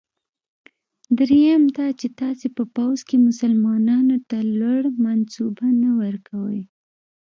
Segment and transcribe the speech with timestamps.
[1.17, 6.61] دریم دا چې تاسي په پوځ کې مسلمانانو ته لوړ منصبونه نه ورکوی.